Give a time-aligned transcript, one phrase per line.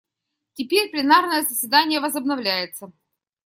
[0.55, 2.91] Теперь пленарное заседание возобновляется.